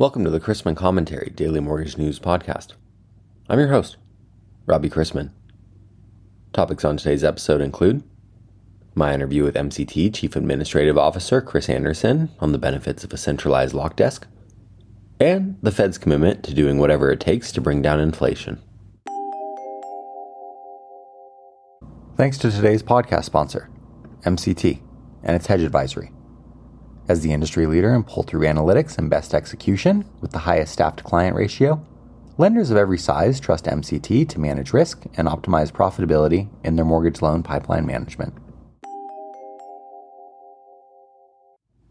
Welcome 0.00 0.24
to 0.24 0.30
the 0.30 0.40
Chrisman 0.40 0.78
Commentary 0.78 1.28
Daily 1.28 1.60
Mortgage 1.60 1.98
News 1.98 2.18
Podcast. 2.18 2.72
I'm 3.50 3.58
your 3.58 3.68
host, 3.68 3.98
Robbie 4.64 4.88
Chrisman. 4.88 5.30
Topics 6.54 6.86
on 6.86 6.96
today's 6.96 7.22
episode 7.22 7.60
include 7.60 8.02
my 8.94 9.12
interview 9.12 9.44
with 9.44 9.56
MCT 9.56 10.14
Chief 10.14 10.34
Administrative 10.34 10.96
Officer 10.96 11.42
Chris 11.42 11.68
Anderson 11.68 12.30
on 12.40 12.52
the 12.52 12.58
benefits 12.58 13.04
of 13.04 13.12
a 13.12 13.18
centralized 13.18 13.74
lock 13.74 13.94
desk, 13.94 14.26
and 15.20 15.58
the 15.60 15.70
Fed's 15.70 15.98
commitment 15.98 16.42
to 16.44 16.54
doing 16.54 16.78
whatever 16.78 17.12
it 17.12 17.20
takes 17.20 17.52
to 17.52 17.60
bring 17.60 17.82
down 17.82 18.00
inflation. 18.00 18.58
Thanks 22.16 22.38
to 22.38 22.50
today's 22.50 22.82
podcast 22.82 23.24
sponsor, 23.24 23.68
MCT, 24.24 24.80
and 25.22 25.36
its 25.36 25.48
hedge 25.48 25.60
advisory. 25.60 26.10
As 27.10 27.22
the 27.22 27.32
industry 27.32 27.66
leader 27.66 27.92
in 27.92 28.04
pull 28.04 28.22
through 28.22 28.46
analytics 28.46 28.96
and 28.96 29.10
best 29.10 29.34
execution 29.34 30.04
with 30.20 30.30
the 30.30 30.38
highest 30.38 30.74
staff 30.74 30.94
to 30.94 31.02
client 31.02 31.34
ratio, 31.34 31.84
lenders 32.38 32.70
of 32.70 32.76
every 32.76 32.98
size 32.98 33.40
trust 33.40 33.64
MCT 33.64 34.28
to 34.28 34.38
manage 34.38 34.72
risk 34.72 35.02
and 35.16 35.26
optimize 35.26 35.72
profitability 35.72 36.48
in 36.62 36.76
their 36.76 36.84
mortgage 36.84 37.20
loan 37.20 37.42
pipeline 37.42 37.84
management. 37.84 38.32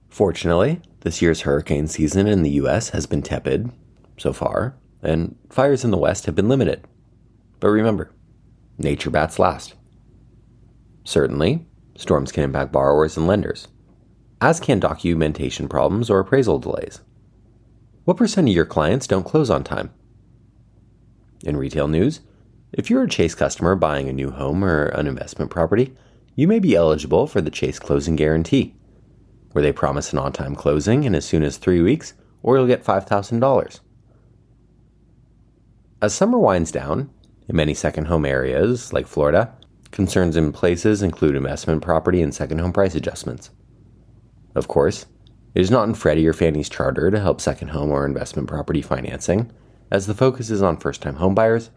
Fortunately, 0.08 0.82
this 1.02 1.22
year's 1.22 1.42
hurricane 1.42 1.88
season 1.88 2.26
in 2.26 2.42
the 2.42 2.52
US 2.52 2.92
has 2.92 3.06
been 3.06 3.22
tepid 3.22 3.74
so 4.18 4.32
far, 4.32 4.78
and 5.04 5.36
fires 5.50 5.84
in 5.84 5.92
the 5.92 5.98
West 5.98 6.28
have 6.28 6.36
been 6.36 6.48
limited. 6.48 6.88
But 7.60 7.72
remember, 7.72 8.14
nature 8.78 9.10
bats 9.10 9.38
last. 9.38 9.74
Certainly, 11.04 11.66
storms 11.98 12.32
can 12.32 12.46
impact 12.46 12.72
borrowers 12.72 13.18
and 13.18 13.28
lenders 13.28 13.68
as 14.42 14.60
can 14.60 14.80
documentation 14.80 15.68
problems 15.68 16.10
or 16.10 16.20
appraisal 16.20 16.60
delays. 16.60 17.02
What 18.06 18.18
percent 18.18 18.48
of 18.48 18.56
your 18.56 18.66
clients 18.66 19.08
don't 19.08 19.26
close 19.26 19.50
on 19.50 19.64
time? 19.64 19.92
In 21.44 21.58
retail 21.58 21.88
news, 21.88 22.22
if 22.72 22.90
you're 22.90 23.04
a 23.04 23.10
Chase 23.10 23.36
customer 23.36 23.76
buying 23.76 24.08
a 24.08 24.14
new 24.14 24.32
home 24.32 24.64
or 24.64 24.86
an 24.86 25.08
investment 25.08 25.52
property, 25.52 25.96
you 26.36 26.48
may 26.48 26.60
be 26.60 26.76
eligible 26.76 27.28
for 27.28 27.42
the 27.42 27.52
Chase 27.52 27.80
Closing 27.80 28.16
Guarantee, 28.16 28.76
where 29.52 29.62
they 29.62 29.72
promise 29.72 30.14
an 30.14 30.20
on 30.20 30.32
time 30.32 30.56
closing 30.56 31.04
in 31.04 31.16
as 31.16 31.26
soon 31.26 31.44
as 31.44 31.58
three 31.58 31.82
weeks, 31.82 32.14
or 32.42 32.56
you'll 32.56 32.68
get 32.68 32.84
$5,000. 32.84 33.80
As 36.02 36.14
summer 36.14 36.40
winds 36.40 36.72
down, 36.72 37.10
in 37.50 37.56
many 37.56 37.74
second 37.74 38.06
home 38.06 38.26
areas, 38.26 38.94
like 38.94 39.08
Florida, 39.08 39.54
concerns 39.92 40.38
in 40.38 40.54
places 40.54 41.02
include 41.02 41.36
investment 41.36 41.82
property 41.82 42.22
and 42.22 42.34
second 42.34 42.60
home 42.60 42.72
price 42.72 42.96
adjustments. 42.96 43.50
Of 44.56 44.68
course, 44.68 45.06
it 45.56 45.62
is 45.62 45.72
not 45.72 45.88
in 45.88 45.94
Freddie 45.96 46.28
or 46.28 46.34
Fannie's 46.34 46.70
charter 46.70 47.10
to 47.12 47.20
help 47.20 47.42
second 47.42 47.70
home 47.70 47.92
or 47.92 48.06
investment 48.06 48.48
property 48.48 48.82
financing, 48.82 49.52
as 49.92 50.08
the 50.08 50.14
focus 50.14 50.50
is 50.50 50.62
on 50.62 50.78
first 50.78 51.02
time 51.02 51.18
homebuyers, 51.18 51.70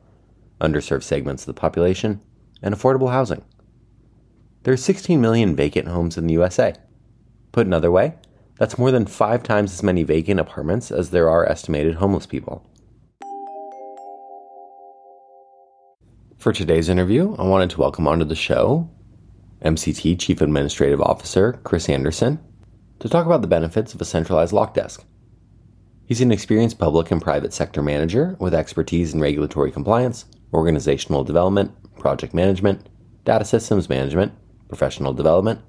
underserved 0.60 1.02
segments 1.02 1.42
of 1.42 1.46
the 1.46 1.60
population, 1.60 2.20
and 2.62 2.74
affordable 2.74 3.10
housing. 3.10 3.44
There 4.62 4.74
are 4.74 4.78
16 4.78 5.20
million 5.20 5.56
vacant 5.56 5.88
homes 5.88 6.16
in 6.16 6.26
the 6.26 6.34
USA. 6.34 6.74
Put 7.50 7.66
another 7.66 7.90
way, 7.90 8.14
that's 8.58 8.78
more 8.78 8.90
than 8.90 9.06
five 9.06 9.42
times 9.42 9.72
as 9.72 9.82
many 9.82 10.02
vacant 10.02 10.38
apartments 10.38 10.90
as 10.90 11.10
there 11.10 11.28
are 11.28 11.48
estimated 11.48 11.96
homeless 11.96 12.26
people. 12.26 12.64
For 16.38 16.52
today's 16.52 16.88
interview, 16.88 17.34
I 17.38 17.46
wanted 17.46 17.70
to 17.70 17.80
welcome 17.80 18.06
onto 18.06 18.24
the 18.24 18.34
show 18.34 18.88
MCT 19.64 20.18
Chief 20.18 20.40
Administrative 20.40 21.00
Officer 21.00 21.60
Chris 21.64 21.88
Anderson 21.88 22.38
to 23.02 23.08
talk 23.08 23.26
about 23.26 23.42
the 23.42 23.48
benefits 23.48 23.94
of 23.94 24.00
a 24.00 24.04
centralized 24.04 24.52
lock 24.52 24.74
desk. 24.74 25.04
He's 26.06 26.20
an 26.20 26.30
experienced 26.30 26.78
public 26.78 27.10
and 27.10 27.20
private 27.20 27.52
sector 27.52 27.82
manager 27.82 28.36
with 28.38 28.54
expertise 28.54 29.12
in 29.12 29.20
regulatory 29.20 29.72
compliance, 29.72 30.24
organizational 30.54 31.24
development, 31.24 31.72
project 31.98 32.32
management, 32.32 32.88
data 33.24 33.44
systems 33.44 33.88
management, 33.88 34.32
professional 34.68 35.12
development, 35.12 35.60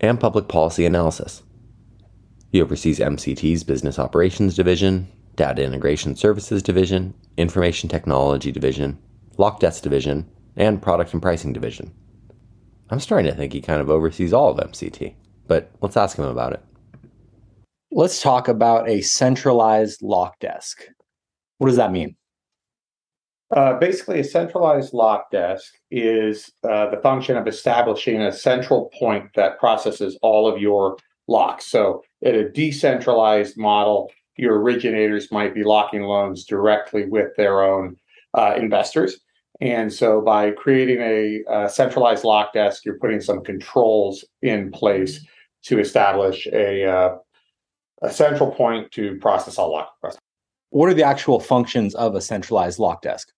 and 0.00 0.20
public 0.20 0.46
policy 0.46 0.86
analysis. 0.86 1.42
He 2.52 2.62
oversees 2.62 3.00
MCT's 3.00 3.64
Business 3.64 3.98
Operations 3.98 4.54
Division, 4.54 5.08
Data 5.34 5.64
Integration 5.64 6.14
Services 6.14 6.62
Division, 6.62 7.12
Information 7.36 7.88
Technology 7.88 8.52
Division, 8.52 9.00
Lock 9.36 9.58
Desk 9.58 9.82
Division, 9.82 10.30
and 10.54 10.80
Product 10.80 11.12
and 11.12 11.20
Pricing 11.20 11.52
Division. 11.52 11.92
I'm 12.88 13.00
starting 13.00 13.28
to 13.28 13.36
think 13.36 13.52
he 13.52 13.60
kind 13.60 13.80
of 13.80 13.90
oversees 13.90 14.32
all 14.32 14.50
of 14.50 14.64
MCT, 14.70 15.14
but 15.48 15.72
let's 15.80 15.96
ask 15.96 16.16
him 16.16 16.24
about 16.24 16.52
it. 16.52 16.62
Let's 17.90 18.20
talk 18.20 18.48
about 18.48 18.88
a 18.88 19.00
centralized 19.00 20.02
lock 20.02 20.38
desk. 20.40 20.84
What 21.56 21.68
does 21.68 21.76
that 21.76 21.92
mean? 21.92 22.16
Uh, 23.50 23.78
basically, 23.78 24.20
a 24.20 24.24
centralized 24.24 24.92
lock 24.92 25.30
desk 25.30 25.72
is 25.90 26.50
uh, 26.68 26.90
the 26.90 26.98
function 26.98 27.36
of 27.38 27.46
establishing 27.48 28.20
a 28.20 28.30
central 28.30 28.90
point 28.98 29.30
that 29.36 29.58
processes 29.58 30.18
all 30.20 30.46
of 30.46 30.60
your 30.60 30.98
locks. 31.28 31.66
So, 31.66 32.02
in 32.20 32.34
a 32.34 32.50
decentralized 32.50 33.56
model, 33.56 34.10
your 34.36 34.60
originators 34.60 35.32
might 35.32 35.54
be 35.54 35.64
locking 35.64 36.02
loans 36.02 36.44
directly 36.44 37.06
with 37.06 37.34
their 37.36 37.62
own 37.62 37.96
uh, 38.34 38.54
investors. 38.58 39.18
And 39.62 39.90
so, 39.90 40.20
by 40.20 40.50
creating 40.50 41.00
a, 41.00 41.42
a, 41.50 41.68
centralized 41.70 42.24
lock 42.24 42.52
desk, 42.52 42.84
you're 42.84 42.98
putting 42.98 43.22
some 43.22 43.42
controls 43.42 44.26
in 44.42 44.70
place 44.72 45.26
to 45.64 45.80
establish 45.80 46.46
a 46.52 46.84
uh, 46.84 47.16
a 48.02 48.12
central 48.12 48.50
point 48.50 48.90
to 48.92 49.16
process 49.16 49.58
all 49.58 49.72
lock 49.72 49.94
requests. 50.02 50.18
What 50.70 50.88
are 50.88 50.94
the 50.94 51.04
actual 51.04 51.40
functions 51.40 51.94
of 51.94 52.14
a 52.14 52.20
centralized 52.20 52.78
lock 52.78 53.02
desk? 53.02 53.32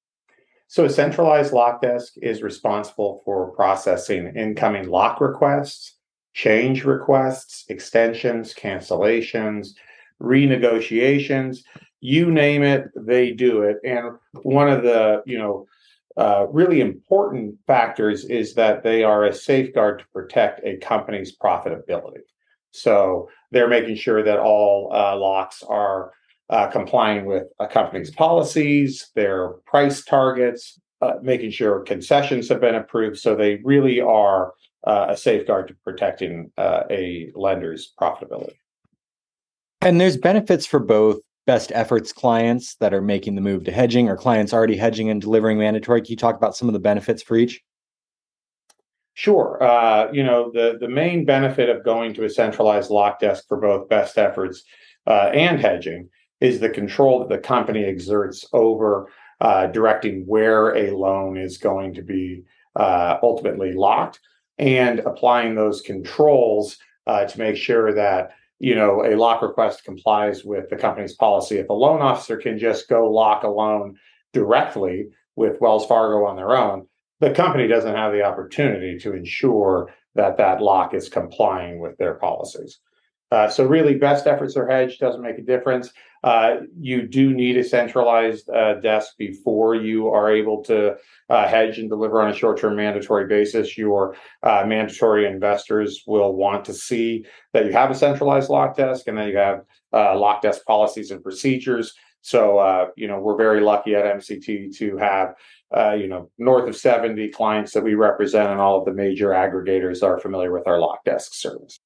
So, 0.66 0.84
a 0.84 0.90
centralized 0.90 1.52
lock 1.52 1.82
desk 1.82 2.14
is 2.22 2.42
responsible 2.42 3.22
for 3.24 3.50
processing 3.52 4.32
incoming 4.36 4.88
lock 4.88 5.20
requests, 5.20 5.96
change 6.32 6.84
requests, 6.84 7.64
extensions, 7.68 8.54
cancellations, 8.54 9.70
renegotiations, 10.22 11.64
you 12.00 12.30
name 12.30 12.62
it, 12.62 12.90
they 12.96 13.32
do 13.32 13.62
it. 13.62 13.78
And 13.84 14.16
one 14.42 14.68
of 14.68 14.82
the, 14.82 15.22
you 15.26 15.38
know, 15.38 15.66
uh, 16.16 16.46
really 16.50 16.80
important 16.80 17.56
factors 17.66 18.24
is 18.24 18.54
that 18.54 18.82
they 18.82 19.04
are 19.04 19.24
a 19.24 19.34
safeguard 19.34 20.00
to 20.00 20.04
protect 20.12 20.60
a 20.64 20.76
company's 20.78 21.36
profitability. 21.36 22.20
So 22.72 23.28
they're 23.50 23.68
making 23.68 23.96
sure 23.96 24.22
that 24.22 24.38
all 24.38 24.90
uh, 24.92 25.16
locks 25.16 25.62
are 25.62 26.12
uh, 26.48 26.66
complying 26.68 27.26
with 27.26 27.44
a 27.58 27.66
company's 27.66 28.10
policies, 28.10 29.10
their 29.14 29.50
price 29.66 30.04
targets, 30.04 30.80
uh, 31.00 31.14
making 31.22 31.50
sure 31.50 31.80
concessions 31.80 32.48
have 32.48 32.60
been 32.60 32.74
approved. 32.74 33.18
So 33.18 33.34
they 33.34 33.60
really 33.64 34.00
are 34.00 34.52
uh, 34.86 35.06
a 35.10 35.16
safeguard 35.16 35.68
to 35.68 35.76
protecting 35.84 36.50
uh, 36.58 36.82
a 36.90 37.30
lender's 37.34 37.92
profitability. 38.00 38.56
And 39.80 40.00
there's 40.00 40.16
benefits 40.16 40.66
for 40.66 40.78
both 40.78 41.18
best 41.46 41.72
efforts 41.74 42.12
clients 42.12 42.76
that 42.76 42.92
are 42.92 43.00
making 43.00 43.34
the 43.34 43.40
move 43.40 43.64
to 43.64 43.72
hedging 43.72 44.08
or 44.08 44.16
clients 44.16 44.52
already 44.52 44.76
hedging 44.76 45.08
and 45.08 45.20
delivering 45.20 45.58
mandatory. 45.58 46.00
Can 46.02 46.10
you 46.10 46.16
talk 46.16 46.36
about 46.36 46.56
some 46.56 46.68
of 46.68 46.74
the 46.74 46.80
benefits 46.80 47.22
for 47.22 47.36
each? 47.36 47.60
Sure. 49.20 49.62
Uh, 49.62 50.10
you 50.12 50.24
know, 50.24 50.50
the, 50.50 50.78
the 50.80 50.88
main 50.88 51.26
benefit 51.26 51.68
of 51.68 51.84
going 51.84 52.14
to 52.14 52.24
a 52.24 52.30
centralized 52.30 52.88
lock 52.88 53.20
desk 53.20 53.46
for 53.48 53.60
both 53.60 53.86
best 53.86 54.16
efforts 54.16 54.64
uh, 55.06 55.28
and 55.34 55.60
hedging 55.60 56.08
is 56.40 56.58
the 56.58 56.70
control 56.70 57.18
that 57.18 57.28
the 57.28 57.36
company 57.36 57.84
exerts 57.84 58.46
over 58.54 59.08
uh, 59.42 59.66
directing 59.66 60.24
where 60.26 60.74
a 60.74 60.96
loan 60.96 61.36
is 61.36 61.58
going 61.58 61.92
to 61.92 62.00
be 62.00 62.42
uh, 62.76 63.18
ultimately 63.22 63.74
locked 63.74 64.20
and 64.56 65.00
applying 65.00 65.54
those 65.54 65.82
controls 65.82 66.78
uh, 67.06 67.26
to 67.26 67.38
make 67.38 67.58
sure 67.58 67.92
that 67.92 68.30
you 68.58 68.74
know 68.74 69.04
a 69.04 69.16
lock 69.16 69.42
request 69.42 69.84
complies 69.84 70.46
with 70.46 70.70
the 70.70 70.76
company's 70.76 71.14
policy. 71.14 71.58
If 71.58 71.68
a 71.68 71.74
loan 71.74 72.00
officer 72.00 72.38
can 72.38 72.58
just 72.58 72.88
go 72.88 73.10
lock 73.10 73.42
a 73.42 73.48
loan 73.48 73.96
directly 74.32 75.08
with 75.36 75.60
Wells 75.60 75.84
Fargo 75.84 76.24
on 76.24 76.36
their 76.36 76.56
own, 76.56 76.86
the 77.20 77.30
company 77.30 77.68
doesn't 77.68 77.94
have 77.94 78.12
the 78.12 78.22
opportunity 78.22 78.98
to 78.98 79.14
ensure 79.14 79.92
that 80.14 80.36
that 80.38 80.60
lock 80.60 80.94
is 80.94 81.08
complying 81.08 81.78
with 81.78 81.96
their 81.98 82.14
policies. 82.14 82.80
Uh, 83.30 83.48
so 83.48 83.64
really, 83.64 83.94
best 83.94 84.26
efforts 84.26 84.56
or 84.56 84.66
hedge 84.66 84.98
doesn't 84.98 85.22
make 85.22 85.38
a 85.38 85.42
difference. 85.42 85.90
Uh, 86.24 86.56
you 86.78 87.06
do 87.06 87.32
need 87.32 87.56
a 87.56 87.64
centralized 87.64 88.50
uh, 88.50 88.74
desk 88.80 89.12
before 89.18 89.74
you 89.74 90.08
are 90.08 90.34
able 90.34 90.62
to 90.64 90.96
uh, 91.28 91.46
hedge 91.46 91.78
and 91.78 91.88
deliver 91.88 92.20
on 92.20 92.30
a 92.30 92.34
short-term 92.34 92.76
mandatory 92.76 93.26
basis. 93.26 93.78
Your 93.78 94.16
uh, 94.42 94.64
mandatory 94.66 95.26
investors 95.26 96.02
will 96.06 96.34
want 96.34 96.64
to 96.64 96.74
see 96.74 97.24
that 97.52 97.64
you 97.64 97.72
have 97.72 97.90
a 97.90 97.94
centralized 97.94 98.50
lock 98.50 98.76
desk 98.76 99.06
and 99.06 99.16
that 99.16 99.28
you 99.28 99.36
have 99.36 99.62
uh, 99.92 100.18
lock 100.18 100.42
desk 100.42 100.64
policies 100.66 101.10
and 101.10 101.22
procedures. 101.22 101.94
So, 102.22 102.90
you 102.96 103.08
know, 103.08 103.18
we're 103.18 103.36
very 103.36 103.62
lucky 103.62 103.94
at 103.94 104.04
MCT 104.04 104.76
to 104.76 104.98
have 104.98 105.34
uh, 105.76 105.92
you 105.92 106.08
know, 106.08 106.30
north 106.38 106.68
of 106.68 106.76
70 106.76 107.28
clients 107.30 107.72
that 107.72 107.84
we 107.84 107.94
represent, 107.94 108.50
and 108.50 108.60
all 108.60 108.78
of 108.78 108.84
the 108.84 108.92
major 108.92 109.28
aggregators 109.28 110.02
are 110.02 110.18
familiar 110.18 110.52
with 110.52 110.66
our 110.66 110.80
lock 110.80 111.04
desk 111.04 111.34
service. 111.34 111.78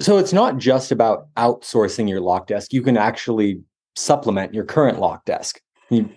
So 0.00 0.18
it's 0.18 0.32
not 0.32 0.58
just 0.58 0.92
about 0.92 1.26
outsourcing 1.36 2.08
your 2.08 2.20
lock 2.20 2.46
desk. 2.46 2.72
You 2.72 2.82
can 2.82 2.96
actually 2.96 3.60
supplement 3.96 4.54
your 4.54 4.64
current 4.64 5.00
lock 5.00 5.24
desk? 5.24 5.60
You, 5.90 6.08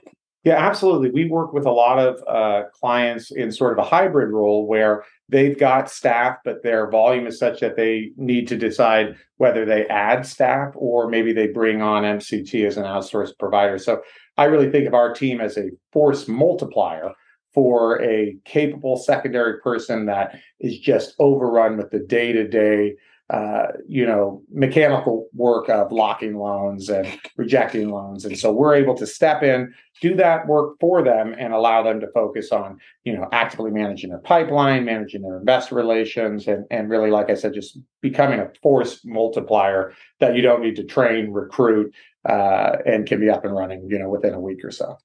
yeah, 0.43 0.55
absolutely. 0.55 1.11
We 1.11 1.27
work 1.27 1.53
with 1.53 1.65
a 1.65 1.71
lot 1.71 1.99
of 1.99 2.23
uh, 2.27 2.69
clients 2.73 3.31
in 3.31 3.51
sort 3.51 3.73
of 3.73 3.85
a 3.85 3.87
hybrid 3.87 4.29
role 4.29 4.67
where 4.67 5.03
they've 5.31 5.57
got 5.57 5.89
staff, 5.89 6.37
but 6.43 6.61
their 6.61 6.89
volume 6.89 7.25
is 7.25 7.39
such 7.39 7.61
that 7.61 7.77
they 7.77 8.11
need 8.17 8.47
to 8.49 8.57
decide 8.57 9.15
whether 9.37 9.65
they 9.65 9.87
add 9.87 10.25
staff 10.25 10.73
or 10.75 11.09
maybe 11.09 11.33
they 11.33 11.47
bring 11.47 11.81
on 11.81 12.03
MCT 12.03 12.67
as 12.67 12.77
an 12.77 12.83
outsourced 12.83 13.39
provider. 13.39 13.77
So 13.77 14.01
I 14.37 14.45
really 14.45 14.69
think 14.69 14.87
of 14.87 14.93
our 14.93 15.13
team 15.13 15.39
as 15.41 15.57
a 15.57 15.69
force 15.93 16.27
multiplier 16.27 17.13
for 17.53 18.01
a 18.01 18.37
capable 18.45 18.97
secondary 18.97 19.59
person 19.61 20.05
that 20.05 20.37
is 20.59 20.77
just 20.79 21.15
overrun 21.19 21.77
with 21.77 21.91
the 21.91 21.99
day 21.99 22.31
to 22.33 22.47
day 22.47 22.95
uh, 23.31 23.67
you 23.87 24.05
know, 24.05 24.43
mechanical 24.51 25.27
work 25.33 25.69
of 25.69 25.89
locking 25.89 26.35
loans 26.35 26.89
and 26.89 27.07
rejecting 27.37 27.89
loans. 27.89 28.25
And 28.25 28.37
so 28.37 28.51
we're 28.51 28.75
able 28.75 28.93
to 28.95 29.07
step 29.07 29.41
in, 29.41 29.73
do 30.01 30.15
that 30.15 30.47
work 30.47 30.75
for 30.81 31.01
them, 31.01 31.33
and 31.39 31.53
allow 31.53 31.81
them 31.81 32.01
to 32.01 32.07
focus 32.13 32.51
on, 32.51 32.77
you 33.05 33.15
know, 33.15 33.29
actively 33.31 33.71
managing 33.71 34.09
their 34.09 34.19
pipeline, 34.19 34.83
managing 34.83 35.21
their 35.21 35.37
investor 35.37 35.75
relations, 35.75 36.45
and, 36.49 36.65
and 36.71 36.89
really, 36.89 37.09
like 37.09 37.29
I 37.29 37.35
said, 37.35 37.53
just 37.53 37.79
becoming 38.01 38.41
a 38.41 38.51
force 38.61 38.99
multiplier 39.05 39.93
that 40.19 40.35
you 40.35 40.41
don't 40.41 40.61
need 40.61 40.75
to 40.75 40.83
train, 40.83 41.31
recruit, 41.31 41.93
uh, 42.27 42.77
and 42.85 43.07
can 43.07 43.21
be 43.21 43.29
up 43.29 43.45
and 43.45 43.55
running, 43.55 43.87
you 43.89 43.97
know, 43.97 44.09
within 44.09 44.33
a 44.33 44.41
week 44.41 44.59
or 44.65 44.71
so. 44.71 44.97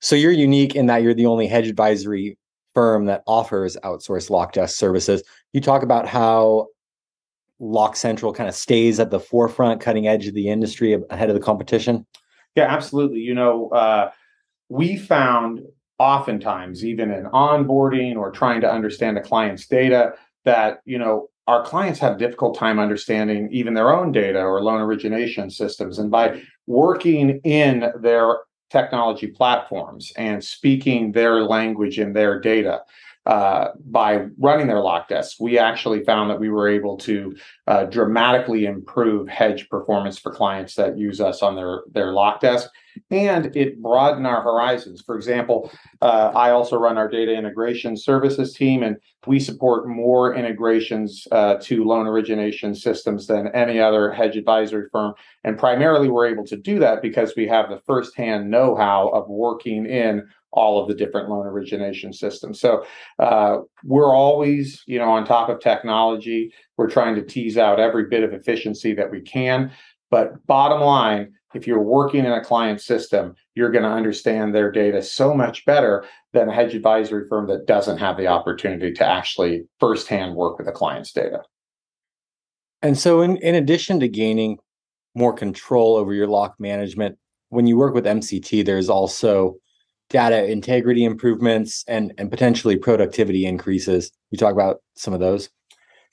So 0.00 0.16
you're 0.16 0.32
unique 0.32 0.74
in 0.74 0.86
that 0.86 1.02
you're 1.02 1.12
the 1.12 1.26
only 1.26 1.46
hedge 1.46 1.68
advisory 1.68 2.38
firm 2.74 3.04
that 3.04 3.22
offers 3.26 3.76
outsourced 3.84 4.30
lock 4.30 4.54
desk 4.54 4.78
services. 4.78 5.22
You 5.52 5.60
talk 5.60 5.82
about 5.82 6.08
how 6.08 6.68
Lock 7.62 7.94
Central 7.94 8.32
kind 8.32 8.48
of 8.48 8.56
stays 8.56 8.98
at 8.98 9.10
the 9.10 9.20
forefront, 9.20 9.80
cutting 9.80 10.08
edge 10.08 10.26
of 10.26 10.34
the 10.34 10.48
industry 10.48 11.00
ahead 11.10 11.30
of 11.30 11.34
the 11.34 11.40
competition? 11.40 12.04
Yeah, 12.56 12.64
absolutely. 12.64 13.20
You 13.20 13.34
know, 13.34 13.68
uh, 13.70 14.10
we 14.68 14.96
found 14.96 15.60
oftentimes, 15.98 16.84
even 16.84 17.12
in 17.12 17.24
onboarding 17.26 18.16
or 18.16 18.32
trying 18.32 18.60
to 18.62 18.70
understand 18.70 19.16
a 19.16 19.20
client's 19.20 19.66
data, 19.68 20.12
that 20.44 20.80
you 20.84 20.98
know 20.98 21.28
our 21.46 21.64
clients 21.64 22.00
have 22.00 22.18
difficult 22.18 22.58
time 22.58 22.80
understanding 22.80 23.48
even 23.52 23.74
their 23.74 23.94
own 23.94 24.10
data 24.10 24.40
or 24.40 24.60
loan 24.60 24.80
origination 24.80 25.48
systems, 25.48 26.00
and 26.00 26.10
by 26.10 26.42
working 26.66 27.38
in 27.44 27.92
their 28.00 28.38
technology 28.70 29.28
platforms 29.28 30.12
and 30.16 30.42
speaking 30.42 31.12
their 31.12 31.44
language 31.44 32.00
in 32.00 32.12
their 32.12 32.40
data 32.40 32.80
uh, 33.24 33.68
by 33.84 34.26
running 34.38 34.66
their 34.66 34.80
lock 34.80 35.08
desk, 35.08 35.36
we 35.38 35.58
actually 35.58 36.02
found 36.02 36.28
that 36.30 36.40
we 36.40 36.48
were 36.48 36.68
able 36.68 36.96
to 36.96 37.36
uh, 37.68 37.84
dramatically 37.84 38.66
improve 38.66 39.28
hedge 39.28 39.68
performance 39.68 40.18
for 40.18 40.32
clients 40.32 40.74
that 40.74 40.98
use 40.98 41.20
us 41.20 41.40
on 41.40 41.54
their 41.54 41.82
their 41.92 42.12
lock 42.12 42.40
desk, 42.40 42.68
and 43.10 43.54
it 43.56 43.80
broadened 43.80 44.26
our 44.26 44.42
horizons. 44.42 45.02
For 45.02 45.14
example, 45.14 45.70
uh, 46.00 46.32
I 46.34 46.50
also 46.50 46.76
run 46.76 46.98
our 46.98 47.08
data 47.08 47.32
integration 47.32 47.96
services 47.96 48.54
team, 48.54 48.82
and 48.82 48.96
we 49.24 49.38
support 49.38 49.86
more 49.86 50.34
integrations 50.34 51.28
uh, 51.30 51.58
to 51.62 51.84
loan 51.84 52.08
origination 52.08 52.74
systems 52.74 53.28
than 53.28 53.54
any 53.54 53.78
other 53.78 54.10
hedge 54.10 54.36
advisory 54.36 54.88
firm. 54.90 55.14
And 55.44 55.56
primarily, 55.56 56.08
we're 56.08 56.26
able 56.26 56.46
to 56.46 56.56
do 56.56 56.80
that 56.80 57.02
because 57.02 57.34
we 57.36 57.46
have 57.46 57.70
the 57.70 57.80
firsthand 57.86 58.50
know-how 58.50 59.10
of 59.10 59.28
working 59.28 59.86
in 59.86 60.26
all 60.52 60.80
of 60.80 60.88
the 60.88 60.94
different 60.94 61.28
loan 61.28 61.46
origination 61.46 62.12
systems. 62.12 62.60
So 62.60 62.84
uh, 63.18 63.58
we're 63.84 64.14
always, 64.14 64.82
you 64.86 64.98
know, 64.98 65.10
on 65.10 65.24
top 65.24 65.48
of 65.48 65.60
technology. 65.60 66.52
We're 66.76 66.90
trying 66.90 67.14
to 67.16 67.22
tease 67.22 67.56
out 67.56 67.80
every 67.80 68.06
bit 68.08 68.22
of 68.22 68.32
efficiency 68.32 68.94
that 68.94 69.10
we 69.10 69.20
can. 69.20 69.72
But 70.10 70.46
bottom 70.46 70.82
line, 70.82 71.32
if 71.54 71.66
you're 71.66 71.82
working 71.82 72.24
in 72.24 72.32
a 72.32 72.44
client 72.44 72.80
system, 72.80 73.34
you're 73.54 73.70
going 73.70 73.84
to 73.84 73.90
understand 73.90 74.54
their 74.54 74.70
data 74.70 75.02
so 75.02 75.34
much 75.34 75.64
better 75.64 76.04
than 76.32 76.48
a 76.48 76.54
hedge 76.54 76.74
advisory 76.74 77.26
firm 77.28 77.46
that 77.48 77.66
doesn't 77.66 77.98
have 77.98 78.16
the 78.16 78.26
opportunity 78.26 78.92
to 78.92 79.06
actually 79.06 79.64
firsthand 79.80 80.34
work 80.34 80.58
with 80.58 80.68
a 80.68 80.72
client's 80.72 81.12
data. 81.12 81.42
And 82.80 82.98
so, 82.98 83.20
in, 83.20 83.36
in 83.38 83.54
addition 83.54 84.00
to 84.00 84.08
gaining 84.08 84.58
more 85.14 85.32
control 85.32 85.96
over 85.96 86.12
your 86.12 86.26
lock 86.26 86.56
management, 86.58 87.16
when 87.50 87.66
you 87.66 87.76
work 87.76 87.94
with 87.94 88.06
MCT, 88.06 88.64
there's 88.64 88.88
also 88.88 89.56
data 90.12 90.48
integrity 90.48 91.04
improvements 91.04 91.84
and 91.88 92.12
and 92.18 92.30
potentially 92.30 92.76
productivity 92.76 93.44
increases. 93.46 94.12
You 94.30 94.38
talk 94.38 94.52
about 94.52 94.82
some 94.94 95.12
of 95.12 95.20
those. 95.20 95.50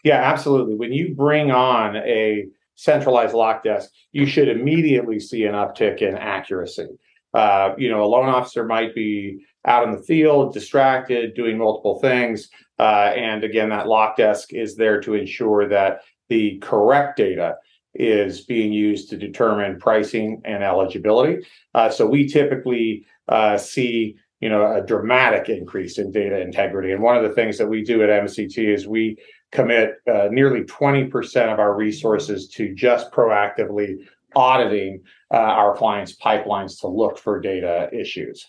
Yeah, 0.04 0.22
absolutely. 0.22 0.76
When 0.76 0.94
you 0.94 1.14
bring 1.14 1.52
on 1.52 1.98
a 1.98 2.48
centralized 2.76 3.36
lock 3.36 3.64
desk, 3.64 3.92
you 4.14 4.26
should 4.26 4.48
immediately 4.48 5.20
see 5.20 5.44
an 5.44 5.54
uptick 5.54 6.02
in 6.02 6.16
accuracy. 6.16 6.88
Uh, 7.34 7.76
you 7.78 7.90
know, 7.90 8.04
a 8.04 8.08
loan 8.08 8.30
officer 8.30 8.64
might 8.66 8.96
be 8.96 9.46
out 9.66 9.84
in 9.84 9.92
the 9.92 10.02
field, 10.02 10.54
distracted, 10.54 11.36
doing 11.36 11.58
multiple 11.58 12.00
things, 12.00 12.50
uh, 12.80 13.12
and 13.16 13.44
again, 13.44 13.70
that 13.70 13.88
lock 13.88 14.16
desk 14.16 14.54
is 14.54 14.78
there 14.78 15.02
to 15.02 15.14
ensure 15.14 15.68
that 15.68 16.00
the 16.30 16.58
correct 16.60 17.18
data 17.18 17.56
is 17.94 18.46
being 18.46 18.72
used 18.72 19.10
to 19.10 19.18
determine 19.18 19.80
pricing 19.80 20.42
and 20.46 20.64
eligibility. 20.64 21.46
Uh, 21.74 21.90
so 21.90 22.06
we 22.06 22.28
typically 22.28 23.06
uh, 23.30 23.58
see 23.58 24.16
you 24.42 24.50
know 24.50 24.76
a 24.76 24.82
dramatic 24.82 25.50
increase 25.50 25.98
in 25.98 26.12
data 26.12 26.40
integrity. 26.40 26.92
And 26.92 27.02
one 27.02 27.16
of 27.16 27.24
the 27.24 27.36
things 27.36 27.58
that 27.58 27.68
we 27.68 27.84
do 27.84 28.04
at 28.04 28.10
MCT 28.10 28.74
is 28.74 28.88
we 28.88 29.18
commit 29.52 29.96
uh, 30.08 30.28
nearly 30.32 30.62
20% 30.62 31.52
of 31.52 31.60
our 31.60 31.76
resources 31.76 32.48
to 32.50 32.74
just 32.76 33.12
proactively 33.12 33.96
auditing 34.36 35.02
uh, 35.34 35.38
our 35.38 35.76
clients' 35.76 36.16
pipelines 36.16 36.80
to 36.82 36.88
look 36.88 37.18
for 37.18 37.40
data 37.40 37.90
issues. 37.92 38.46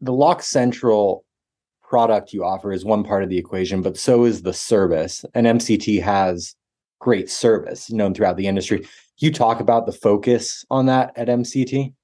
The 0.00 0.12
Lock 0.12 0.42
Central 0.42 1.24
product 1.82 2.34
you 2.34 2.44
offer 2.44 2.70
is 2.70 2.84
one 2.84 3.02
part 3.02 3.22
of 3.22 3.30
the 3.30 3.38
equation, 3.38 3.80
but 3.80 3.96
so 3.96 4.24
is 4.24 4.42
the 4.42 4.52
service. 4.52 5.24
And 5.34 5.46
MCT 5.46 6.02
has 6.02 6.54
great 7.00 7.30
service 7.30 7.90
known 7.90 8.12
throughout 8.12 8.36
the 8.36 8.46
industry. 8.46 8.86
You 9.18 9.32
talk 9.32 9.60
about 9.60 9.86
the 9.86 9.92
focus 9.92 10.64
on 10.70 10.86
that 10.86 11.12
at 11.16 11.28
MCT? 11.28 11.94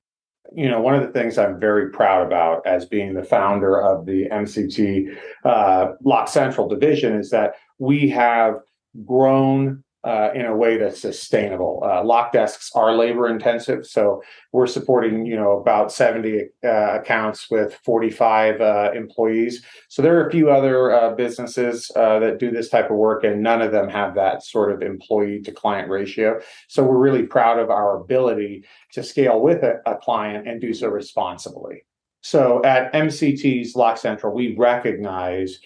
You 0.53 0.69
know, 0.69 0.81
one 0.81 0.95
of 0.95 1.03
the 1.03 1.13
things 1.13 1.39
I'm 1.39 1.61
very 1.61 1.91
proud 1.91 2.27
about 2.27 2.67
as 2.67 2.85
being 2.85 3.15
the 3.15 3.25
founder 3.25 3.81
of 3.81 4.07
the 4.07 4.29
MCT 4.31 5.17
uh, 5.45 5.93
Lock 6.03 6.29
Central 6.29 6.69
division 6.69 7.19
is 7.19 7.31
that 7.31 7.55
we 7.79 8.09
have 8.11 8.57
grown 9.05 9.84
uh, 10.05 10.31
in 10.35 10.47
a 10.47 10.55
way 10.55 10.77
that's 10.77 11.01
sustainable. 11.01 11.83
Uh, 11.85 12.05
lock 12.05 12.33
desks 12.33 12.71
are 12.75 12.95
labor 12.95 13.29
intensive, 13.29 13.87
so 13.87 14.23
we're 14.53 14.67
supporting 14.67 15.25
you 15.25 15.37
know 15.37 15.53
about 15.53 15.91
70 15.91 16.43
uh, 16.63 16.69
accounts 17.01 17.51
with 17.51 17.75
45 17.85 18.61
uh, 18.61 18.91
employees. 18.95 19.65
So 19.89 20.03
there 20.03 20.19
are 20.19 20.29
a 20.29 20.31
few 20.31 20.51
other 20.51 20.93
uh, 20.93 21.15
businesses 21.15 21.91
uh, 21.97 22.19
that 22.19 22.39
do 22.39 22.51
this 22.51 22.69
type 22.69 22.91
of 22.91 22.97
work, 22.97 23.25
and 23.25 23.43
none 23.43 23.63
of 23.63 23.73
them 23.73 23.89
have 23.89 24.15
that 24.17 24.43
sort 24.43 24.73
of 24.73 24.83
employee 24.83 25.41
to 25.43 25.53
client 25.53 25.89
ratio. 25.89 26.41
So 26.69 26.85
we're 26.85 26.99
really 26.99 27.25
proud 27.25 27.59
of 27.59 27.71
our 27.71 28.01
ability 28.01 28.65
to 28.93 29.03
scale 29.03 29.41
with 29.41 29.63
a, 29.63 29.81
a 29.87 29.97
client 29.97 30.47
and 30.47 30.61
do 30.61 30.75
so 30.75 30.89
responsibly. 30.89 31.85
So 32.25 32.65
at 32.65 32.93
MCT's 32.95 33.77
Lock 33.77 33.99
Central, 33.99 34.35
we 34.35 34.57
recognize, 34.57 35.61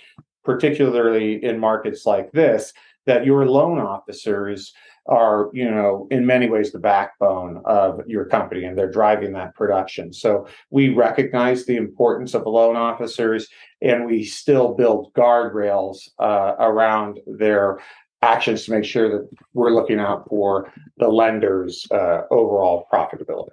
particularly 0.45 1.43
in 1.45 1.59
markets 1.59 2.05
like 2.05 2.33
this, 2.33 2.73
that 3.09 3.25
your 3.25 3.47
loan 3.47 3.81
officers 3.81 4.73
are 5.07 5.49
you 5.55 5.69
know 5.69 6.07
in 6.11 6.27
many 6.27 6.49
ways 6.49 6.71
the 6.71 6.79
backbone 6.79 7.63
of 7.65 8.01
your 8.07 8.27
company 8.27 8.65
and 8.65 8.77
they're 8.77 8.91
driving 8.91 9.33
that 9.33 9.55
production. 9.55 10.13
So 10.13 10.47
we 10.71 10.91
recognize 10.91 11.65
the 11.65 11.77
importance 11.77 12.35
of 12.35 12.47
loan 12.47 12.77
officers 12.77 13.49
and 13.81 14.07
we 14.07 14.25
still 14.25 14.75
build 14.75 15.13
guardrails 15.15 16.11
uh, 16.19 16.55
around 16.61 17.21
their 17.27 17.79
actions 18.21 18.67
to 18.67 18.73
make 18.73 18.85
sure 18.85 19.09
that 19.09 19.29
we're 19.55 19.71
looking 19.71 19.99
out 19.99 20.29
for 20.29 20.71
the 20.99 21.09
lender's 21.09 21.87
uh, 21.91 22.23
overall 22.31 22.87
profitability. 22.93 23.49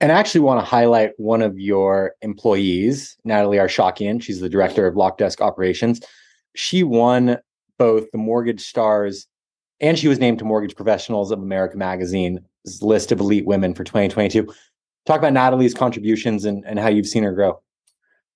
And 0.00 0.12
I 0.12 0.18
actually 0.18 0.42
want 0.42 0.60
to 0.60 0.66
highlight 0.66 1.12
one 1.16 1.40
of 1.40 1.58
your 1.58 2.12
employees, 2.20 3.16
Natalie 3.24 3.56
Arshakian. 3.56 4.22
She's 4.22 4.40
the 4.40 4.48
director 4.48 4.86
of 4.86 4.96
Lock 4.96 5.16
Desk 5.18 5.40
Operations 5.40 6.00
she 6.58 6.82
won 6.82 7.38
both 7.78 8.10
the 8.10 8.18
Mortgage 8.18 8.60
Stars 8.60 9.28
and 9.80 9.96
she 9.96 10.08
was 10.08 10.18
named 10.18 10.40
to 10.40 10.44
Mortgage 10.44 10.74
Professionals 10.74 11.30
of 11.30 11.38
America 11.38 11.76
magazine's 11.76 12.40
list 12.82 13.12
of 13.12 13.20
elite 13.20 13.46
women 13.46 13.74
for 13.74 13.84
2022. 13.84 14.52
Talk 15.06 15.18
about 15.18 15.32
Natalie's 15.32 15.72
contributions 15.72 16.44
and, 16.44 16.64
and 16.66 16.80
how 16.80 16.88
you've 16.88 17.06
seen 17.06 17.22
her 17.22 17.32
grow. 17.32 17.60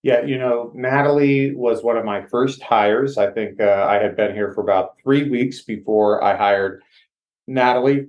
Yeah, 0.04 0.24
you 0.24 0.38
know, 0.38 0.70
Natalie 0.72 1.52
was 1.54 1.82
one 1.82 1.96
of 1.96 2.04
my 2.04 2.22
first 2.22 2.62
hires. 2.62 3.18
I 3.18 3.30
think 3.30 3.60
uh, 3.60 3.86
I 3.88 3.94
had 3.94 4.16
been 4.16 4.34
here 4.34 4.52
for 4.52 4.60
about 4.60 4.94
three 5.02 5.28
weeks 5.28 5.62
before 5.62 6.22
I 6.22 6.36
hired 6.36 6.82
Natalie. 7.48 8.06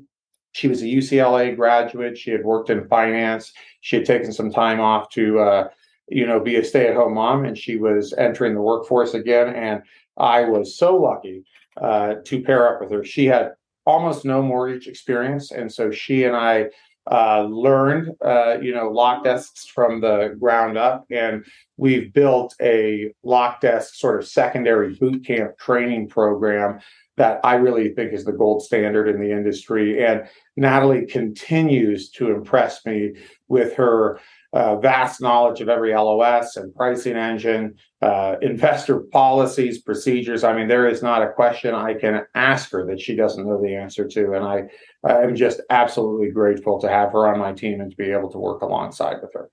She 0.51 0.67
was 0.67 0.83
a 0.83 0.85
UCLA 0.85 1.55
graduate. 1.55 2.17
She 2.17 2.29
had 2.29 2.43
worked 2.43 2.69
in 2.69 2.87
finance. 2.87 3.51
She 3.81 3.95
had 3.95 4.05
taken 4.05 4.31
some 4.31 4.51
time 4.51 4.79
off 4.79 5.09
to, 5.09 5.39
uh, 5.39 5.67
you 6.07 6.27
know, 6.27 6.39
be 6.39 6.55
a 6.55 6.63
stay 6.63 6.87
at 6.87 6.95
home 6.95 7.15
mom, 7.15 7.45
and 7.45 7.57
she 7.57 7.77
was 7.77 8.13
entering 8.13 8.53
the 8.53 8.61
workforce 8.61 9.15
again. 9.15 9.53
And 9.55 9.81
I 10.17 10.45
was 10.45 10.77
so 10.77 10.95
lucky 10.95 11.43
uh, 11.79 12.15
to 12.25 12.41
pair 12.41 12.73
up 12.73 12.81
with 12.81 12.91
her. 12.91 13.03
She 13.03 13.25
had 13.25 13.51
almost 13.85 14.25
no 14.25 14.41
mortgage 14.41 14.87
experience, 14.87 15.51
and 15.51 15.71
so 15.71 15.91
she 15.91 16.23
and 16.23 16.35
I 16.35 16.67
uh, 17.11 17.43
learned, 17.43 18.11
uh, 18.23 18.59
you 18.61 18.73
know, 18.73 18.89
lock 18.89 19.23
desks 19.23 19.65
from 19.65 19.99
the 19.99 20.35
ground 20.39 20.77
up, 20.77 21.05
and 21.11 21.45
we've 21.77 22.13
built 22.13 22.55
a 22.61 23.11
lock 23.23 23.59
desk 23.59 23.95
sort 23.95 24.19
of 24.19 24.27
secondary 24.27 24.93
boot 24.95 25.25
camp 25.25 25.57
training 25.57 26.07
program 26.07 26.79
that 27.17 27.39
I 27.43 27.55
really 27.55 27.93
think 27.93 28.13
is 28.13 28.23
the 28.25 28.31
gold 28.31 28.63
standard 28.63 29.07
in 29.07 29.19
the 29.19 29.31
industry. 29.31 30.03
And 30.03 30.27
Natalie 30.55 31.05
continues 31.05 32.09
to 32.11 32.31
impress 32.31 32.85
me 32.85 33.15
with 33.47 33.75
her 33.75 34.19
uh, 34.53 34.75
vast 34.77 35.19
knowledge 35.19 35.61
of 35.61 35.69
every 35.69 35.93
LOS 35.93 36.55
and 36.57 36.73
pricing 36.75 37.15
engine, 37.15 37.75
uh, 38.01 38.35
investor 38.41 38.99
policies, 39.11 39.81
procedures. 39.81 40.43
I 40.43 40.55
mean, 40.55 40.67
there 40.67 40.87
is 40.87 41.01
not 41.01 41.23
a 41.23 41.31
question 41.31 41.73
I 41.73 41.95
can 41.95 42.21
ask 42.35 42.71
her 42.71 42.85
that 42.85 43.01
she 43.01 43.15
doesn't 43.15 43.45
know 43.45 43.59
the 43.61 43.75
answer 43.75 44.07
to. 44.07 44.33
And 44.33 44.45
I, 44.45 44.63
I'm 45.11 45.35
just 45.35 45.61
absolutely 45.71 46.29
grateful 46.29 46.79
to 46.81 46.87
have 46.87 47.11
her 47.13 47.27
on 47.27 47.39
my 47.39 47.53
team 47.53 47.81
and 47.81 47.89
to 47.89 47.97
be 47.97 48.11
able 48.11 48.31
to 48.31 48.37
work 48.37 48.61
alongside 48.61 49.17
with 49.21 49.33
her. 49.33 49.49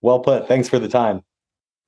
Well 0.00 0.20
put. 0.20 0.48
Thanks 0.48 0.68
for 0.68 0.78
the 0.78 0.88
time. 0.88 1.22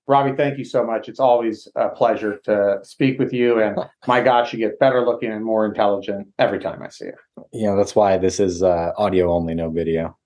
Robbie, 0.07 0.37
thank 0.37 0.59
you 0.59 0.65
so 0.65 0.85
much. 0.85 1.09
It's 1.09 1.21
always 1.21 1.69
a 1.77 1.89
pleasure 1.89 2.39
to 2.45 2.81
speak 2.83 3.19
with 3.19 3.33
you. 3.33 3.63
And 3.63 3.79
my 4.09 4.21
gosh, 4.21 4.53
you 4.53 4.59
get 4.59 4.79
better 4.81 5.07
looking 5.07 5.31
and 5.31 5.45
more 5.45 5.65
intelligent 5.65 6.27
every 6.39 6.59
time 6.59 6.83
I 6.83 6.89
see 6.89 7.07
you. 7.07 7.45
Yeah, 7.53 7.77
that's 7.77 7.95
why 7.95 8.19
this 8.19 8.41
is 8.41 8.63
uh, 8.63 8.91
audio 8.99 9.33
only, 9.33 9.55
no 9.55 9.71
video. 9.71 10.19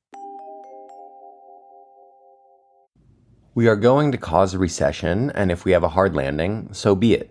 We 3.57 3.69
are 3.69 3.77
going 3.77 4.11
to 4.11 4.19
cause 4.19 4.53
a 4.53 4.59
recession, 4.59 5.31
and 5.31 5.53
if 5.53 5.65
we 5.65 5.71
have 5.71 5.85
a 5.85 5.91
hard 5.91 6.17
landing, 6.17 6.71
so 6.73 6.97
be 6.97 7.15
it. 7.15 7.31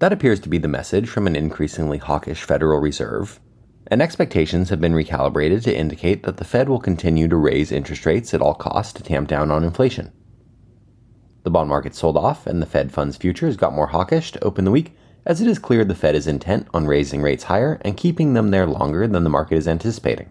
That 0.00 0.12
appears 0.12 0.38
to 0.40 0.50
be 0.50 0.58
the 0.58 0.68
message 0.68 1.08
from 1.08 1.26
an 1.26 1.34
increasingly 1.34 1.96
hawkish 1.96 2.42
Federal 2.42 2.78
Reserve, 2.78 3.40
and 3.86 4.02
expectations 4.02 4.68
have 4.68 4.82
been 4.82 4.92
recalibrated 4.92 5.62
to 5.62 5.74
indicate 5.74 6.24
that 6.24 6.36
the 6.36 6.44
Fed 6.44 6.68
will 6.68 6.78
continue 6.78 7.26
to 7.26 7.36
raise 7.36 7.72
interest 7.72 8.04
rates 8.04 8.34
at 8.34 8.42
all 8.42 8.52
costs 8.52 8.92
to 8.92 9.02
tamp 9.02 9.28
down 9.28 9.50
on 9.50 9.64
inflation. 9.64 10.12
The 11.44 11.50
bond 11.50 11.70
market 11.70 11.94
sold 11.94 12.18
off, 12.18 12.46
and 12.46 12.60
the 12.60 12.66
Fed 12.66 12.92
funds 12.92 13.16
futures 13.16 13.56
got 13.56 13.72
more 13.72 13.86
hawkish 13.86 14.30
to 14.32 14.44
open 14.44 14.66
the 14.66 14.70
week, 14.70 14.94
as 15.24 15.40
it 15.40 15.48
is 15.48 15.58
clear 15.58 15.86
the 15.86 15.94
Fed 15.94 16.14
is 16.14 16.26
intent 16.26 16.66
on 16.74 16.86
raising 16.86 17.22
rates 17.22 17.44
higher 17.44 17.80
and 17.80 17.96
keeping 17.96 18.34
them 18.34 18.50
there 18.50 18.66
longer 18.66 19.08
than 19.08 19.24
the 19.24 19.30
market 19.30 19.56
is 19.56 19.66
anticipating. 19.66 20.30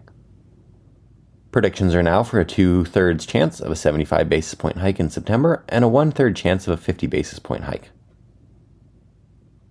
Predictions 1.52 1.94
are 1.94 2.02
now 2.02 2.22
for 2.22 2.40
a 2.40 2.46
two 2.46 2.86
thirds 2.86 3.26
chance 3.26 3.60
of 3.60 3.70
a 3.70 3.76
75 3.76 4.26
basis 4.26 4.54
point 4.54 4.78
hike 4.78 4.98
in 4.98 5.10
September 5.10 5.62
and 5.68 5.84
a 5.84 5.88
one 5.88 6.10
third 6.10 6.34
chance 6.34 6.66
of 6.66 6.72
a 6.72 6.82
50 6.82 7.06
basis 7.06 7.38
point 7.38 7.64
hike. 7.64 7.90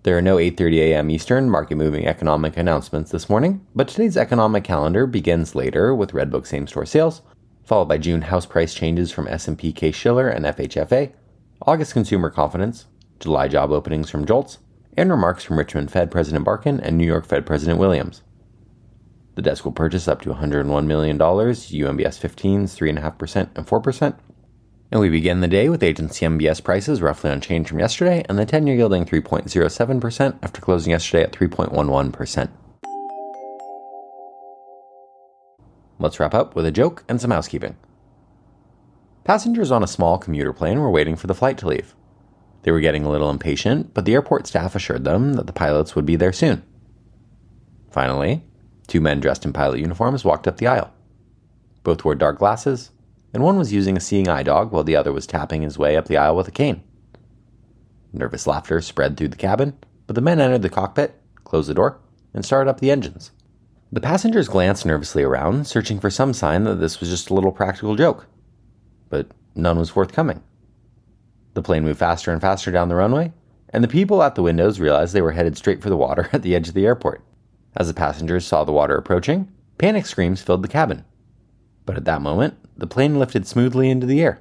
There 0.04 0.16
are 0.16 0.22
no 0.22 0.36
8:30 0.36 0.78
a.m. 0.78 1.10
Eastern 1.10 1.50
market 1.50 1.74
moving 1.74 2.06
economic 2.06 2.56
announcements 2.56 3.10
this 3.10 3.28
morning, 3.28 3.66
but 3.74 3.88
today's 3.88 4.16
economic 4.16 4.62
calendar 4.62 5.08
begins 5.08 5.56
later 5.56 5.92
with 5.92 6.12
Redbook 6.12 6.46
same-store 6.46 6.86
sales, 6.86 7.20
followed 7.64 7.88
by 7.88 7.98
June 7.98 8.22
house 8.22 8.46
price 8.46 8.74
changes 8.74 9.10
from 9.10 9.26
S&P 9.26 9.72
Case-Shiller 9.72 10.28
and 10.28 10.44
FHFA, 10.44 11.10
August 11.66 11.94
consumer 11.94 12.30
confidence, 12.30 12.86
July 13.18 13.48
job 13.48 13.72
openings 13.72 14.08
from 14.08 14.24
JOLTS, 14.24 14.58
and 14.96 15.10
remarks 15.10 15.42
from 15.42 15.58
Richmond 15.58 15.90
Fed 15.90 16.12
President 16.12 16.44
Barkin 16.44 16.78
and 16.78 16.96
New 16.96 17.06
York 17.06 17.26
Fed 17.26 17.44
President 17.44 17.80
Williams. 17.80 18.22
The 19.34 19.42
desk 19.42 19.64
will 19.64 19.72
purchase 19.72 20.08
up 20.08 20.20
to 20.22 20.30
$101 20.30 20.86
million, 20.86 21.18
UMBS 21.18 22.18
15s 22.20 22.76
3.5% 22.76 23.48
and 23.54 23.66
4%. 23.66 24.18
And 24.90 25.00
we 25.00 25.08
begin 25.08 25.40
the 25.40 25.48
day 25.48 25.70
with 25.70 25.82
agency 25.82 26.26
MBS 26.26 26.62
prices 26.62 27.00
roughly 27.00 27.30
unchanged 27.30 27.70
from 27.70 27.78
yesterday, 27.78 28.24
and 28.28 28.38
the 28.38 28.44
10 28.44 28.66
year 28.66 28.76
yielding 28.76 29.06
3.07% 29.06 30.38
after 30.42 30.60
closing 30.60 30.90
yesterday 30.90 31.22
at 31.22 31.32
3.11%. 31.32 32.50
Let's 35.98 36.20
wrap 36.20 36.34
up 36.34 36.54
with 36.54 36.66
a 36.66 36.70
joke 36.70 37.04
and 37.08 37.20
some 37.20 37.30
housekeeping. 37.30 37.76
Passengers 39.24 39.70
on 39.70 39.82
a 39.82 39.88
small 39.88 40.18
commuter 40.18 40.52
plane 40.52 40.80
were 40.80 40.90
waiting 40.90 41.16
for 41.16 41.26
the 41.26 41.34
flight 41.34 41.56
to 41.58 41.68
leave. 41.68 41.94
They 42.64 42.70
were 42.70 42.80
getting 42.80 43.04
a 43.04 43.10
little 43.10 43.30
impatient, 43.30 43.94
but 43.94 44.04
the 44.04 44.12
airport 44.12 44.46
staff 44.46 44.74
assured 44.74 45.04
them 45.04 45.34
that 45.34 45.46
the 45.46 45.52
pilots 45.52 45.96
would 45.96 46.04
be 46.04 46.16
there 46.16 46.32
soon. 46.32 46.64
Finally, 47.90 48.44
Two 48.86 49.00
men 49.00 49.20
dressed 49.20 49.44
in 49.44 49.52
pilot 49.52 49.80
uniforms 49.80 50.24
walked 50.24 50.46
up 50.46 50.56
the 50.56 50.66
aisle. 50.66 50.92
Both 51.82 52.04
wore 52.04 52.14
dark 52.14 52.38
glasses, 52.38 52.90
and 53.32 53.42
one 53.42 53.58
was 53.58 53.72
using 53.72 53.96
a 53.96 54.00
seeing 54.00 54.28
eye 54.28 54.42
dog 54.42 54.72
while 54.72 54.84
the 54.84 54.96
other 54.96 55.12
was 55.12 55.26
tapping 55.26 55.62
his 55.62 55.78
way 55.78 55.96
up 55.96 56.06
the 56.06 56.16
aisle 56.16 56.36
with 56.36 56.48
a 56.48 56.52
cane. 56.52 56.82
Nervous 58.12 58.46
laughter 58.46 58.80
spread 58.80 59.16
through 59.16 59.28
the 59.28 59.36
cabin, 59.36 59.76
but 60.06 60.14
the 60.14 60.20
men 60.20 60.40
entered 60.40 60.62
the 60.62 60.68
cockpit, 60.68 61.18
closed 61.44 61.68
the 61.68 61.74
door, 61.74 61.98
and 62.34 62.44
started 62.44 62.70
up 62.70 62.80
the 62.80 62.90
engines. 62.90 63.30
The 63.90 64.00
passengers 64.00 64.48
glanced 64.48 64.86
nervously 64.86 65.22
around, 65.22 65.66
searching 65.66 66.00
for 66.00 66.10
some 66.10 66.32
sign 66.32 66.64
that 66.64 66.76
this 66.76 67.00
was 67.00 67.10
just 67.10 67.30
a 67.30 67.34
little 67.34 67.52
practical 67.52 67.96
joke. 67.96 68.26
But 69.08 69.28
none 69.54 69.78
was 69.78 69.90
forthcoming. 69.90 70.42
The 71.54 71.62
plane 71.62 71.84
moved 71.84 71.98
faster 71.98 72.32
and 72.32 72.40
faster 72.40 72.70
down 72.70 72.88
the 72.88 72.94
runway, 72.94 73.32
and 73.68 73.82
the 73.84 73.88
people 73.88 74.22
at 74.22 74.34
the 74.34 74.42
windows 74.42 74.80
realized 74.80 75.12
they 75.12 75.22
were 75.22 75.32
headed 75.32 75.56
straight 75.56 75.82
for 75.82 75.90
the 75.90 75.96
water 75.96 76.28
at 76.32 76.42
the 76.42 76.54
edge 76.54 76.68
of 76.68 76.74
the 76.74 76.86
airport. 76.86 77.22
As 77.74 77.88
the 77.88 77.94
passengers 77.94 78.46
saw 78.46 78.64
the 78.64 78.72
water 78.72 78.96
approaching, 78.96 79.50
panic 79.78 80.06
screams 80.06 80.42
filled 80.42 80.62
the 80.62 80.68
cabin. 80.68 81.04
But 81.86 81.96
at 81.96 82.04
that 82.04 82.22
moment, 82.22 82.54
the 82.76 82.86
plane 82.86 83.18
lifted 83.18 83.46
smoothly 83.46 83.88
into 83.90 84.06
the 84.06 84.20
air. 84.20 84.40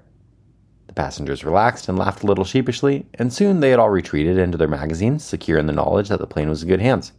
The 0.88 0.94
passengers 0.94 1.46
relaxed 1.46 1.88
and 1.88 1.98
laughed 1.98 2.24
a 2.24 2.28
little 2.28 2.44
sheepishly, 2.44 3.06
and 3.14 3.32
soon 3.32 3.62
they 3.62 3.70
had 3.70 3.80
all 3.80 3.90
retreated 3.90 4.38
into 4.38 4.58
their 4.58 4.68
magazines, 4.68 5.24
secure 5.24 5.58
in 5.58 5.66
the 5.66 5.74
knowledge 5.74 6.10
that 6.10 6.20
the 6.20 6.28
plane 6.28 6.50
was 6.50 6.64
in 6.64 6.70
good 6.70 6.82
hands. 6.82 7.14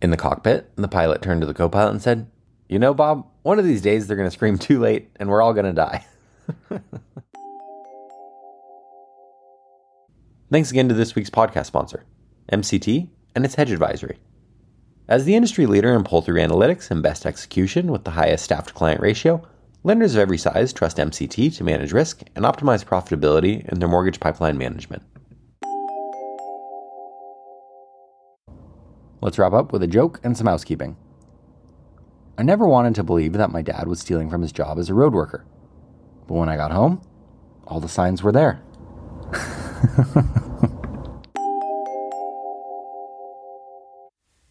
In 0.00 0.10
the 0.10 0.16
cockpit, 0.16 0.74
the 0.76 0.88
pilot 0.88 1.20
turned 1.20 1.42
to 1.42 1.46
the 1.46 1.52
co 1.54 1.68
pilot 1.68 1.90
and 1.90 2.00
said, 2.02 2.30
You 2.68 2.78
know, 2.78 2.94
Bob, 2.94 3.26
one 3.42 3.58
of 3.58 3.66
these 3.66 3.82
days 3.82 4.06
they're 4.06 4.16
going 4.16 4.28
to 4.28 4.34
scream 4.34 4.56
too 4.58 4.78
late 4.78 5.10
and 5.16 5.28
we're 5.28 5.42
all 5.42 5.52
going 5.52 5.66
to 5.66 5.72
die. 5.72 6.06
Thanks 10.50 10.70
again 10.70 10.88
to 10.88 10.94
this 10.94 11.14
week's 11.14 11.28
podcast 11.30 11.66
sponsor, 11.66 12.04
MCT 12.52 13.08
and 13.34 13.44
its 13.44 13.56
hedge 13.56 13.72
advisory. 13.72 14.18
As 15.08 15.24
the 15.24 15.36
industry 15.36 15.66
leader 15.66 15.94
in 15.94 16.02
pull 16.02 16.20
through 16.20 16.40
analytics 16.40 16.90
and 16.90 17.00
best 17.00 17.26
execution 17.26 17.92
with 17.92 18.02
the 18.02 18.10
highest 18.10 18.42
staff 18.42 18.66
to 18.66 18.74
client 18.74 19.00
ratio, 19.00 19.40
lenders 19.84 20.16
of 20.16 20.20
every 20.20 20.36
size 20.36 20.72
trust 20.72 20.96
MCT 20.96 21.56
to 21.56 21.64
manage 21.64 21.92
risk 21.92 22.22
and 22.34 22.44
optimize 22.44 22.84
profitability 22.84 23.64
in 23.70 23.78
their 23.78 23.88
mortgage 23.88 24.18
pipeline 24.18 24.58
management. 24.58 25.04
Let's 29.20 29.38
wrap 29.38 29.52
up 29.52 29.72
with 29.72 29.84
a 29.84 29.86
joke 29.86 30.18
and 30.24 30.36
some 30.36 30.48
housekeeping. 30.48 30.96
I 32.36 32.42
never 32.42 32.66
wanted 32.66 32.96
to 32.96 33.04
believe 33.04 33.34
that 33.34 33.52
my 33.52 33.62
dad 33.62 33.86
was 33.86 34.00
stealing 34.00 34.28
from 34.28 34.42
his 34.42 34.50
job 34.50 34.76
as 34.76 34.90
a 34.90 34.94
road 34.94 35.14
worker. 35.14 35.44
But 36.26 36.34
when 36.34 36.48
I 36.48 36.56
got 36.56 36.72
home, 36.72 37.00
all 37.64 37.78
the 37.78 37.88
signs 37.88 38.24
were 38.24 38.32
there. 38.32 38.60